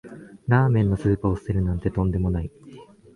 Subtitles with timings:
[0.47, 2.49] ラーメンのスープを捨てるなんてとんでもない